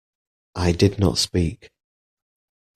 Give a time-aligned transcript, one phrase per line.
[0.55, 1.69] I did not speak.